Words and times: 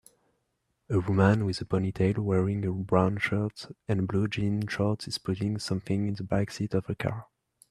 A 0.89 0.99
woman 0.99 1.45
with 1.45 1.61
a 1.61 1.65
ponytail 1.65 2.17
wearing 2.23 2.65
a 2.65 2.71
brown 2.71 3.19
shirt 3.19 3.67
and 3.87 4.07
blue 4.07 4.27
jean 4.27 4.65
shorts 4.65 5.07
is 5.07 5.19
putting 5.19 5.59
something 5.59 6.07
in 6.07 6.15
the 6.15 6.23
backseat 6.23 6.73
of 6.73 6.89
a 6.89 6.95
car 6.95 7.27